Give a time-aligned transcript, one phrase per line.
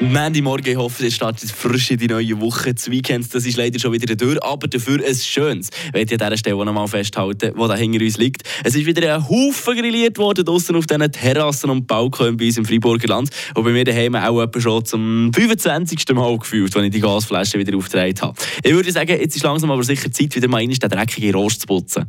[0.00, 2.72] Mandy Morgen, ich hoffe, ihr startet frisch in die neue Woche.
[2.72, 5.70] Das Weekend, das ist leider schon wieder durch, aber dafür ein schönes.
[5.92, 8.42] Ich an dieser Stelle noch mal festhalten, wo da hinter uns liegt.
[8.62, 12.58] Es ist wieder ein Haufen grilliert worden, draussen auf diesen Terrassen und Balkonen bei uns
[12.58, 13.30] im Freiburger Land.
[13.56, 16.04] Und bei mir daheim auch etwa schon zum 25.
[16.14, 18.38] Mal gefühlt, als ich die Gasflasche wieder aufgetragen habe.
[18.62, 21.66] Ich würde sagen, jetzt ist langsam aber sicher Zeit, wieder mal den dreckigen Rost zu
[21.66, 22.06] putzen.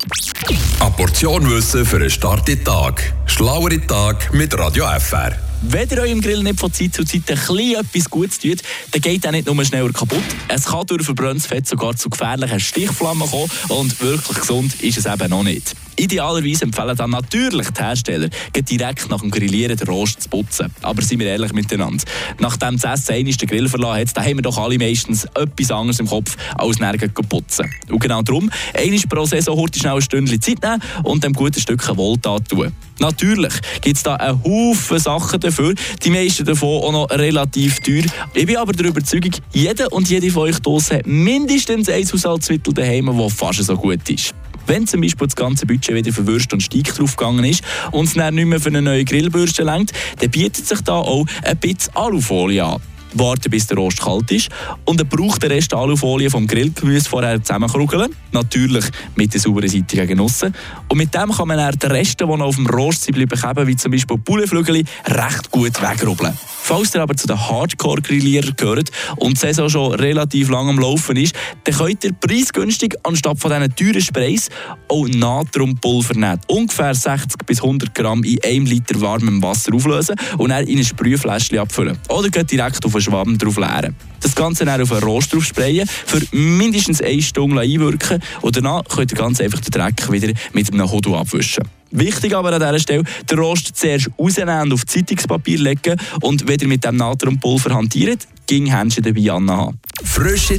[0.79, 3.13] Eine Portion Wissen für einen starken Tag.
[3.25, 5.48] Schlauere Tag mit Radio FR.
[5.61, 9.01] Wenn ihr eurem Grill nicht von Zeit zu Zeit ein bisschen etwas Gutes tut, dann
[9.01, 10.23] geht er nicht nur schneller kaputt.
[10.47, 15.05] Es kann durch verbranntes Fett sogar zu gefährlichen Stichflammen kommen und wirklich gesund ist es
[15.05, 15.75] eben noch nicht.
[15.99, 20.73] Idealerweise empfehlen dann natürlich die Hersteller, direkt nach dem Grillieren den Rost zu putzen.
[20.81, 22.03] Aber seien wir ehrlich miteinander.
[22.39, 25.99] Nachdem das Essen einmal den Grill verlassen hat, haben wir doch alle meistens etwas anderes
[25.99, 27.69] im Kopf, als nirgends putzen.
[27.89, 31.59] Und genau darum, einmal pro Saison heute schnell ein Stündchen Zeit nehmen und dem guten
[31.59, 32.71] Stück Wohltat tun.
[32.99, 38.03] Natürlich gibt es da einen Haufen Sachen dafür, die meisten davon auch noch relativ teuer.
[38.33, 42.73] Ich bin aber der Überzeugung, jeder und jede von euch draussen hat mindestens ein Haushaltsmittel
[42.73, 44.33] daheim, das fast so gut ist.
[44.69, 48.13] Wenn zum Beispiel das ganze Budget wieder für Würste und Steak draufgegangen ist und es
[48.13, 51.95] dann nicht mehr für eine neue Grillbürste lenkt, dann bietet sich da auch ein bisschen
[51.95, 52.79] Alufolie an
[53.13, 54.49] warten, bis der Rost kalt ist.
[54.85, 58.15] Und dann braucht der Rest Alufolie vom Grillgemüse vorher zusammenkrugeln.
[58.31, 60.53] Natürlich mit der sauberen Seite gegen aussen.
[60.87, 63.67] Und mit dem kann man dann die Reste, die noch auf dem Rost sind, bleiben,
[63.67, 66.37] wie zum Beispiel Pouletflügel, recht gut wegrubbeln.
[66.69, 71.17] Falls ihr aber zu den Hardcore-Grillierern gehört und die Saison schon relativ lang am Laufen
[71.17, 74.49] ist, dann könnt ihr preisgünstig anstatt von diesen teuren Sprays
[74.87, 76.39] auch Natronpulver nehmen.
[76.45, 80.85] Ungefähr 60 bis 100 Gramm in einem Liter warmem Wasser auflösen und dann in ein
[80.85, 81.97] Sprühfläschchen abfüllen.
[82.07, 83.95] Oder geht direkt auf einen Schwamm drauf leeren.
[84.21, 88.83] Das Ganze dann auf einen Rost drauf sprayen, für mindestens eine Stunde einwirken und danach
[88.83, 91.63] könnt ihr ganz einfach den Dreck wieder mit einem Hodo abwischen.
[91.91, 96.59] Wichtig aber an dieser Stelle, den Rost zuerst rausnehmen und auf Zeitungspapier legen und wenn
[96.59, 99.79] ihr mit dem Natronpulver hantiert, ging Händchen dabei anhaben.
[100.03, 100.57] Frische